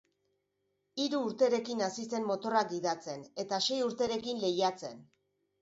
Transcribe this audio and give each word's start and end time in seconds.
Hiru 1.03 1.19
urterekin 1.25 1.83
hasi 1.87 2.07
zen 2.15 2.25
motorrak 2.31 2.71
gidatzen; 2.73 3.29
eta 3.45 3.63
sei 3.69 3.81
urterekin, 3.91 4.45
lehiatzen. 4.47 5.07